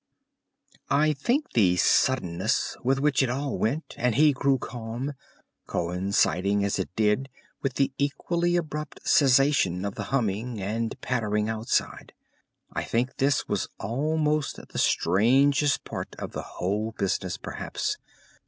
I 0.89 1.13
think 1.13 1.51
the 1.53 1.77
suddenness 1.77 2.75
with 2.83 2.99
which 2.99 3.21
it 3.21 3.29
all 3.29 3.59
went 3.59 3.93
and 3.99 4.15
he 4.15 4.33
grew 4.33 4.57
calm, 4.57 5.13
coinciding 5.67 6.65
as 6.65 6.79
it 6.79 6.89
did 6.95 7.29
with 7.61 7.75
the 7.75 7.91
equally 7.99 8.55
abrupt 8.55 9.07
cessation 9.07 9.85
of 9.85 9.93
the 9.93 10.05
humming 10.05 10.59
and 10.59 10.99
pattering 11.01 11.49
outside—I 11.49 12.83
think 12.83 13.17
this 13.17 13.47
was 13.47 13.69
almost 13.79 14.67
the 14.69 14.79
strangest 14.79 15.83
part 15.83 16.15
of 16.15 16.31
the 16.31 16.41
whole 16.57 16.95
business 16.97 17.37
perhaps. 17.37 17.99